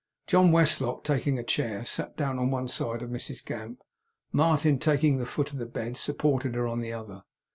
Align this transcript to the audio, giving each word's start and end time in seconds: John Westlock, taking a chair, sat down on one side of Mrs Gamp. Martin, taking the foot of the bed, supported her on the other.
John 0.25 0.51
Westlock, 0.51 1.03
taking 1.03 1.37
a 1.37 1.43
chair, 1.43 1.83
sat 1.83 2.17
down 2.17 2.39
on 2.39 2.49
one 2.49 2.67
side 2.67 3.03
of 3.03 3.11
Mrs 3.11 3.45
Gamp. 3.45 3.83
Martin, 4.31 4.79
taking 4.79 5.17
the 5.17 5.27
foot 5.27 5.51
of 5.51 5.59
the 5.59 5.67
bed, 5.67 5.95
supported 5.95 6.55
her 6.55 6.65
on 6.67 6.81
the 6.81 6.91
other. 6.91 7.21